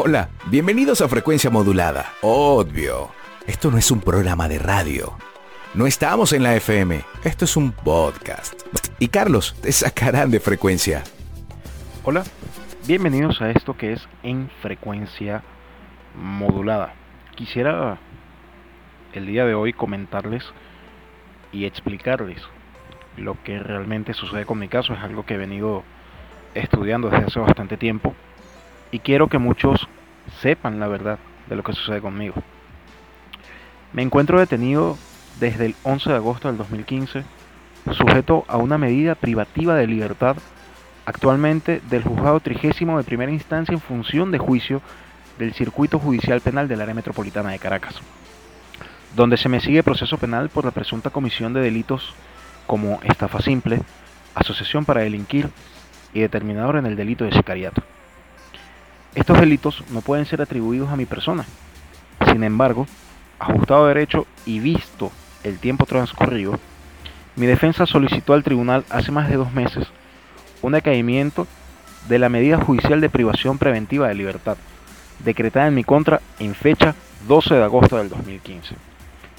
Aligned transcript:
Hola, 0.00 0.28
bienvenidos 0.46 1.00
a 1.00 1.08
Frecuencia 1.08 1.50
Modulada. 1.50 2.12
Obvio, 2.22 3.10
esto 3.48 3.68
no 3.68 3.78
es 3.78 3.90
un 3.90 4.00
programa 4.00 4.46
de 4.46 4.60
radio. 4.60 5.18
No 5.74 5.88
estamos 5.88 6.32
en 6.32 6.44
la 6.44 6.54
FM, 6.54 7.00
esto 7.24 7.46
es 7.46 7.56
un 7.56 7.72
podcast. 7.72 8.62
Y 9.00 9.08
Carlos, 9.08 9.56
te 9.60 9.72
sacarán 9.72 10.30
de 10.30 10.38
frecuencia. 10.38 11.02
Hola, 12.04 12.22
bienvenidos 12.86 13.42
a 13.42 13.50
esto 13.50 13.76
que 13.76 13.92
es 13.92 14.08
en 14.22 14.48
frecuencia 14.62 15.42
modulada. 16.14 16.94
Quisiera 17.34 17.98
el 19.14 19.26
día 19.26 19.46
de 19.46 19.54
hoy 19.54 19.72
comentarles 19.72 20.44
y 21.50 21.64
explicarles 21.64 22.40
lo 23.16 23.36
que 23.42 23.58
realmente 23.58 24.14
sucede 24.14 24.46
con 24.46 24.60
mi 24.60 24.68
caso. 24.68 24.94
Es 24.94 25.00
algo 25.00 25.26
que 25.26 25.34
he 25.34 25.38
venido 25.38 25.82
estudiando 26.54 27.10
desde 27.10 27.26
hace 27.26 27.40
bastante 27.40 27.76
tiempo 27.76 28.14
y 28.90 29.00
quiero 29.00 29.28
que 29.28 29.38
muchos 29.38 29.88
sepan 30.40 30.80
la 30.80 30.88
verdad 30.88 31.18
de 31.48 31.56
lo 31.56 31.62
que 31.62 31.72
sucede 31.72 32.00
conmigo. 32.00 32.34
Me 33.92 34.02
encuentro 34.02 34.38
detenido 34.38 34.98
desde 35.40 35.66
el 35.66 35.74
11 35.82 36.10
de 36.10 36.16
agosto 36.16 36.48
del 36.48 36.58
2015, 36.58 37.24
sujeto 37.92 38.44
a 38.48 38.58
una 38.58 38.76
medida 38.76 39.14
privativa 39.14 39.74
de 39.74 39.86
libertad 39.86 40.36
actualmente 41.06 41.80
del 41.88 42.02
juzgado 42.02 42.40
trigésimo 42.40 42.98
de 42.98 43.04
primera 43.04 43.32
instancia 43.32 43.72
en 43.72 43.80
función 43.80 44.30
de 44.30 44.38
juicio 44.38 44.82
del 45.38 45.54
circuito 45.54 45.98
judicial 45.98 46.40
penal 46.40 46.68
del 46.68 46.82
área 46.82 46.94
metropolitana 46.94 47.50
de 47.50 47.58
Caracas, 47.58 47.94
donde 49.16 49.38
se 49.38 49.48
me 49.48 49.60
sigue 49.60 49.82
proceso 49.82 50.18
penal 50.18 50.50
por 50.50 50.64
la 50.66 50.70
presunta 50.70 51.10
comisión 51.10 51.54
de 51.54 51.60
delitos 51.60 52.14
como 52.66 53.00
estafa 53.04 53.40
simple, 53.40 53.80
asociación 54.34 54.84
para 54.84 55.00
delinquir 55.00 55.48
y 56.12 56.20
determinador 56.20 56.76
en 56.76 56.84
el 56.84 56.96
delito 56.96 57.24
de 57.24 57.32
sicariato. 57.32 57.82
Estos 59.18 59.40
delitos 59.40 59.82
no 59.90 60.00
pueden 60.00 60.26
ser 60.26 60.40
atribuidos 60.40 60.90
a 60.90 60.96
mi 60.96 61.04
persona. 61.04 61.44
Sin 62.30 62.44
embargo, 62.44 62.86
ajustado 63.40 63.88
derecho 63.88 64.28
y 64.46 64.60
visto 64.60 65.10
el 65.42 65.58
tiempo 65.58 65.86
transcurrido, 65.86 66.56
mi 67.34 67.46
defensa 67.46 67.84
solicitó 67.84 68.32
al 68.32 68.44
tribunal 68.44 68.84
hace 68.90 69.10
más 69.10 69.28
de 69.28 69.34
dos 69.34 69.52
meses 69.52 69.88
un 70.62 70.70
decaimiento 70.70 71.48
de 72.08 72.20
la 72.20 72.28
medida 72.28 72.58
judicial 72.58 73.00
de 73.00 73.10
privación 73.10 73.58
preventiva 73.58 74.06
de 74.06 74.14
libertad, 74.14 74.56
decretada 75.24 75.66
en 75.66 75.74
mi 75.74 75.82
contra 75.82 76.20
en 76.38 76.54
fecha 76.54 76.94
12 77.26 77.56
de 77.56 77.64
agosto 77.64 77.96
del 77.96 78.10
2015, 78.10 78.76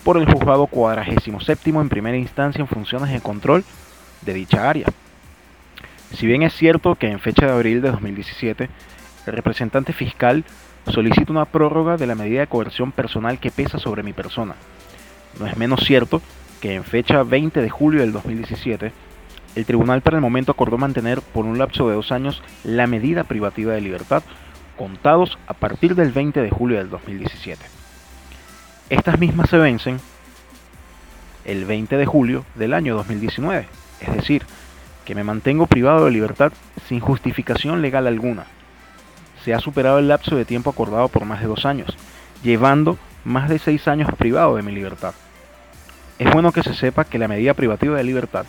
por 0.03 0.17
el 0.17 0.29
juzgado 0.29 0.67
cuadragésimo 0.67 1.39
séptimo 1.39 1.79
en 1.79 1.87
primera 1.87 2.17
instancia 2.17 2.59
en 2.59 2.67
funciones 2.67 3.11
de 3.13 3.21
control 3.21 3.63
de 4.23 4.33
dicha 4.33 4.69
área. 4.69 4.87
Si 6.15 6.27
bien 6.27 6.43
es 6.43 6.53
cierto 6.53 6.95
que 6.95 7.09
en 7.09 7.21
fecha 7.21 7.45
de 7.45 7.53
abril 7.53 7.81
de 7.81 7.91
2017 7.91 8.69
el 9.29 9.35
representante 9.35 9.93
fiscal 9.93 10.43
solicita 10.87 11.31
una 11.31 11.45
prórroga 11.45 11.97
de 11.97 12.07
la 12.07 12.15
medida 12.15 12.41
de 12.41 12.47
coerción 12.47 12.91
personal 12.91 13.39
que 13.39 13.51
pesa 13.51 13.79
sobre 13.79 14.03
mi 14.03 14.13
persona. 14.13 14.55
No 15.39 15.45
es 15.45 15.55
menos 15.57 15.81
cierto 15.81 16.21
que 16.61 16.75
en 16.75 16.83
fecha 16.83 17.23
20 17.23 17.61
de 17.61 17.69
julio 17.69 18.01
del 18.01 18.11
2017, 18.11 18.91
el 19.55 19.65
tribunal 19.65 20.01
para 20.01 20.17
el 20.17 20.21
momento 20.21 20.51
acordó 20.51 20.77
mantener 20.77 21.21
por 21.21 21.45
un 21.45 21.57
lapso 21.57 21.87
de 21.87 21.95
dos 21.95 22.11
años 22.11 22.41
la 22.63 22.87
medida 22.87 23.23
privativa 23.23 23.73
de 23.73 23.81
libertad, 23.81 24.23
contados 24.77 25.37
a 25.47 25.53
partir 25.53 25.95
del 25.95 26.11
20 26.11 26.41
de 26.41 26.49
julio 26.49 26.77
del 26.77 26.89
2017. 26.89 27.63
Estas 28.89 29.19
mismas 29.19 29.49
se 29.49 29.57
vencen 29.57 29.99
el 31.45 31.65
20 31.65 31.97
de 31.97 32.05
julio 32.05 32.45
del 32.55 32.73
año 32.73 32.95
2019, 32.95 33.67
es 34.01 34.15
decir, 34.15 34.43
que 35.05 35.15
me 35.15 35.23
mantengo 35.23 35.67
privado 35.67 36.05
de 36.05 36.11
libertad 36.11 36.51
sin 36.87 36.99
justificación 36.99 37.81
legal 37.81 38.07
alguna 38.07 38.45
se 39.43 39.53
ha 39.53 39.59
superado 39.59 39.99
el 39.99 40.07
lapso 40.07 40.35
de 40.35 40.45
tiempo 40.45 40.69
acordado 40.69 41.07
por 41.07 41.25
más 41.25 41.39
de 41.39 41.47
dos 41.47 41.65
años, 41.65 41.97
llevando 42.43 42.97
más 43.23 43.49
de 43.49 43.59
seis 43.59 43.87
años 43.87 44.09
privado 44.17 44.55
de 44.55 44.63
mi 44.63 44.71
libertad. 44.71 45.13
Es 46.17 46.31
bueno 46.31 46.51
que 46.51 46.63
se 46.63 46.73
sepa 46.73 47.05
que 47.05 47.19
la 47.19 47.27
medida 47.27 47.53
privativa 47.53 47.97
de 47.97 48.03
libertad 48.03 48.45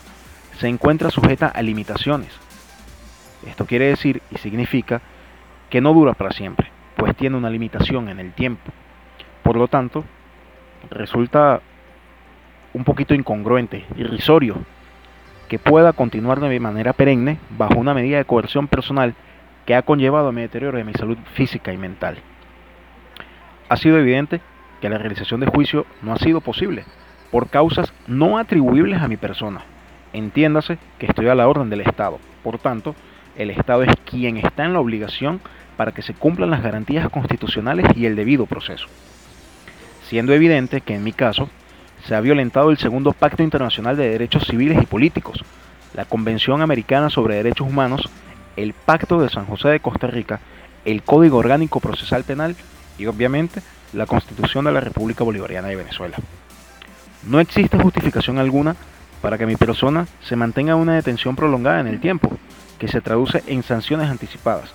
se 0.59 0.67
encuentra 0.67 1.09
sujeta 1.09 1.47
a 1.47 1.61
limitaciones. 1.61 2.29
Esto 3.47 3.65
quiere 3.65 3.85
decir 3.85 4.21
y 4.29 4.37
significa 4.37 5.01
que 5.69 5.81
no 5.81 5.93
dura 5.93 6.13
para 6.13 6.31
siempre, 6.31 6.69
pues 6.97 7.15
tiene 7.15 7.37
una 7.37 7.49
limitación 7.49 8.09
en 8.09 8.19
el 8.19 8.33
tiempo. 8.33 8.71
Por 9.41 9.55
lo 9.55 9.67
tanto, 9.67 10.03
resulta 10.89 11.61
un 12.73 12.83
poquito 12.83 13.13
incongruente, 13.13 13.85
irrisorio, 13.95 14.57
que 15.47 15.59
pueda 15.59 15.93
continuar 15.93 16.39
de 16.39 16.59
manera 16.59 16.93
perenne 16.93 17.37
bajo 17.57 17.75
una 17.75 17.93
medida 17.93 18.17
de 18.17 18.25
coerción 18.25 18.67
personal 18.67 19.15
que 19.65 19.75
ha 19.75 19.81
conllevado 19.81 20.29
a 20.29 20.31
mi 20.31 20.41
deterioro 20.41 20.77
de 20.77 20.83
mi 20.83 20.93
salud 20.93 21.17
física 21.33 21.73
y 21.73 21.77
mental. 21.77 22.17
Ha 23.69 23.77
sido 23.77 23.97
evidente 23.97 24.41
que 24.81 24.89
la 24.89 24.97
realización 24.97 25.39
de 25.39 25.47
juicio 25.47 25.85
no 26.01 26.13
ha 26.13 26.17
sido 26.17 26.41
posible 26.41 26.85
por 27.31 27.49
causas 27.49 27.93
no 28.07 28.37
atribuibles 28.37 29.01
a 29.01 29.07
mi 29.07 29.17
persona. 29.17 29.61
Entiéndase 30.13 30.77
que 30.99 31.05
estoy 31.05 31.29
a 31.29 31.35
la 31.35 31.47
orden 31.47 31.69
del 31.69 31.81
Estado. 31.81 32.19
Por 32.43 32.59
tanto, 32.59 32.95
el 33.37 33.49
Estado 33.49 33.83
es 33.83 33.95
quien 34.03 34.37
está 34.37 34.65
en 34.65 34.73
la 34.73 34.81
obligación 34.81 35.39
para 35.77 35.93
que 35.93 36.01
se 36.01 36.13
cumplan 36.13 36.49
las 36.49 36.61
garantías 36.61 37.09
constitucionales 37.09 37.85
y 37.95 38.05
el 38.05 38.15
debido 38.15 38.45
proceso. 38.45 38.87
Siendo 40.03 40.33
evidente 40.33 40.81
que 40.81 40.95
en 40.95 41.03
mi 41.03 41.13
caso 41.13 41.49
se 42.05 42.15
ha 42.15 42.21
violentado 42.21 42.71
el 42.71 42.77
segundo 42.77 43.13
Pacto 43.13 43.43
Internacional 43.43 43.95
de 43.95 44.09
Derechos 44.09 44.45
Civiles 44.45 44.81
y 44.81 44.85
Políticos, 44.85 45.45
la 45.93 46.05
Convención 46.05 46.61
Americana 46.61 47.09
sobre 47.09 47.35
Derechos 47.35 47.67
Humanos 47.67 48.09
el 48.55 48.73
Pacto 48.73 49.21
de 49.21 49.29
San 49.29 49.45
José 49.45 49.69
de 49.69 49.79
Costa 49.79 50.07
Rica, 50.07 50.39
el 50.85 51.03
Código 51.03 51.37
Orgánico 51.37 51.79
Procesal 51.79 52.23
Penal 52.23 52.55
y 52.97 53.05
obviamente 53.05 53.61
la 53.93 54.05
Constitución 54.05 54.65
de 54.65 54.71
la 54.71 54.79
República 54.79 55.23
Bolivariana 55.23 55.67
de 55.67 55.75
Venezuela. 55.75 56.17
No 57.27 57.39
existe 57.39 57.81
justificación 57.81 58.39
alguna 58.39 58.75
para 59.21 59.37
que 59.37 59.45
mi 59.45 59.55
persona 59.55 60.07
se 60.23 60.35
mantenga 60.35 60.75
una 60.75 60.95
detención 60.95 61.35
prolongada 61.35 61.79
en 61.79 61.87
el 61.87 61.99
tiempo, 61.99 62.31
que 62.79 62.87
se 62.87 63.01
traduce 63.01 63.43
en 63.45 63.61
sanciones 63.63 64.09
anticipadas, 64.09 64.71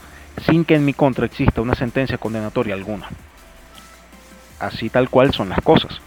sin 0.48 0.65
que 0.65 0.76
en 0.76 0.84
mi 0.84 0.94
contra 0.94 1.26
exista 1.26 1.60
una 1.60 1.75
sentencia 1.75 2.19
condenatoria 2.19 2.75
alguna. 2.75 3.09
Así 4.60 4.88
tal 4.88 5.10
cual 5.10 5.32
son 5.32 5.48
las 5.48 5.60
cosas. 5.60 6.00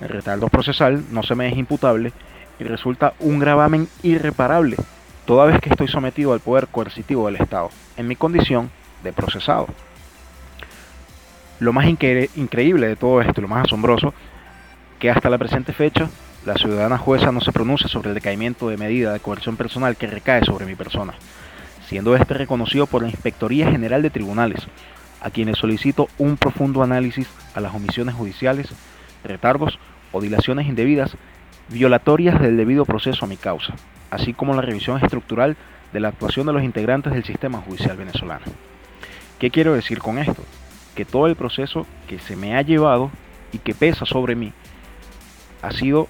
El 0.00 0.08
retardo 0.08 0.48
procesal 0.48 1.04
no 1.10 1.22
se 1.22 1.34
me 1.34 1.48
es 1.48 1.56
imputable 1.56 2.12
y 2.58 2.64
resulta 2.64 3.12
un 3.20 3.38
gravamen 3.38 3.88
irreparable 4.02 4.76
toda 5.24 5.46
vez 5.46 5.60
que 5.60 5.70
estoy 5.70 5.88
sometido 5.88 6.32
al 6.32 6.40
poder 6.40 6.68
coercitivo 6.68 7.26
del 7.26 7.36
Estado, 7.36 7.70
en 7.96 8.08
mi 8.08 8.16
condición 8.16 8.70
de 9.02 9.12
procesado. 9.12 9.68
Lo 11.60 11.72
más 11.72 11.86
increíble 11.88 12.88
de 12.88 12.96
todo 12.96 13.20
esto, 13.20 13.40
lo 13.40 13.48
más 13.48 13.66
asombroso, 13.66 14.14
que 14.98 15.10
hasta 15.10 15.30
la 15.30 15.38
presente 15.38 15.72
fecha 15.72 16.08
la 16.44 16.54
ciudadana 16.54 16.98
jueza 16.98 17.30
no 17.30 17.40
se 17.40 17.52
pronuncia 17.52 17.86
sobre 17.86 18.08
el 18.08 18.14
decaimiento 18.14 18.68
de 18.68 18.76
medida 18.76 19.12
de 19.12 19.20
coerción 19.20 19.56
personal 19.56 19.96
que 19.96 20.08
recae 20.08 20.44
sobre 20.44 20.66
mi 20.66 20.74
persona, 20.74 21.14
siendo 21.88 22.16
este 22.16 22.34
reconocido 22.34 22.86
por 22.86 23.02
la 23.02 23.08
Inspectoría 23.08 23.70
General 23.70 24.02
de 24.02 24.10
Tribunales, 24.10 24.66
a 25.20 25.30
quienes 25.30 25.58
solicito 25.58 26.08
un 26.18 26.36
profundo 26.36 26.82
análisis 26.82 27.28
a 27.54 27.60
las 27.60 27.74
omisiones 27.74 28.16
judiciales, 28.16 28.74
retardos 29.22 29.78
o 30.10 30.20
dilaciones 30.20 30.66
indebidas 30.66 31.16
violatorias 31.68 32.40
del 32.40 32.56
debido 32.56 32.84
proceso 32.84 33.24
a 33.24 33.28
mi 33.28 33.36
causa, 33.36 33.74
así 34.10 34.32
como 34.32 34.54
la 34.54 34.62
revisión 34.62 35.02
estructural 35.02 35.56
de 35.92 36.00
la 36.00 36.08
actuación 36.08 36.46
de 36.46 36.52
los 36.52 36.62
integrantes 36.62 37.12
del 37.12 37.24
sistema 37.24 37.60
judicial 37.60 37.96
venezolano. 37.96 38.44
¿Qué 39.38 39.50
quiero 39.50 39.74
decir 39.74 39.98
con 39.98 40.18
esto? 40.18 40.44
Que 40.94 41.04
todo 41.04 41.26
el 41.26 41.36
proceso 41.36 41.86
que 42.08 42.18
se 42.18 42.36
me 42.36 42.56
ha 42.56 42.62
llevado 42.62 43.10
y 43.52 43.58
que 43.58 43.74
pesa 43.74 44.06
sobre 44.06 44.34
mí 44.34 44.52
ha 45.62 45.70
sido 45.72 46.08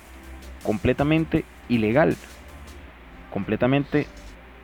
completamente 0.62 1.44
ilegal, 1.69 2.16
completamente 3.32 4.06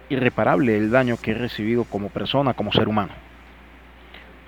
irreparable 0.09 0.77
el 0.77 0.91
daño 0.91 1.17
que 1.17 1.33
he 1.33 1.35
recibido 1.35 1.85
como 1.85 2.09
persona, 2.09 2.55
como 2.55 2.73
ser 2.73 2.89
humano. 2.89 3.13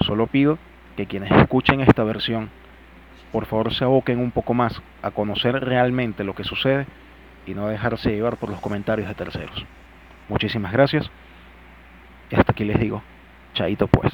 Solo 0.00 0.26
pido 0.26 0.58
que 0.96 1.06
quienes 1.06 1.30
escuchen 1.32 1.80
esta 1.80 2.04
versión, 2.04 2.50
por 3.32 3.46
favor 3.46 3.72
se 3.72 3.84
aboquen 3.84 4.18
un 4.18 4.30
poco 4.30 4.54
más 4.54 4.80
a 5.02 5.10
conocer 5.10 5.54
realmente 5.54 6.24
lo 6.24 6.34
que 6.34 6.44
sucede 6.44 6.86
y 7.46 7.54
no 7.54 7.68
dejarse 7.68 8.10
llevar 8.10 8.36
por 8.36 8.50
los 8.50 8.60
comentarios 8.60 9.08
de 9.08 9.14
terceros. 9.14 9.64
Muchísimas 10.28 10.72
gracias 10.72 11.10
y 12.30 12.36
hasta 12.36 12.52
aquí 12.52 12.64
les 12.64 12.78
digo, 12.78 13.02
chaito 13.54 13.86
pues. 13.86 14.12